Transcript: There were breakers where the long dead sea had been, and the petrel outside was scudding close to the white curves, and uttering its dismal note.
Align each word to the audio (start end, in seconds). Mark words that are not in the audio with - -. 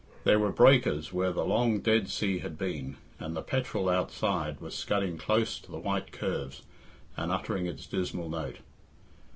There 0.23 0.39
were 0.39 0.51
breakers 0.51 1.13
where 1.13 1.31
the 1.31 1.45
long 1.45 1.79
dead 1.79 2.09
sea 2.09 2.39
had 2.39 2.57
been, 2.57 2.97
and 3.19 3.35
the 3.35 3.43
petrel 3.43 3.87
outside 3.87 4.59
was 4.59 4.73
scudding 4.73 5.15
close 5.15 5.59
to 5.59 5.69
the 5.69 5.77
white 5.77 6.11
curves, 6.11 6.63
and 7.15 7.31
uttering 7.31 7.67
its 7.67 7.85
dismal 7.85 8.27
note. 8.27 8.57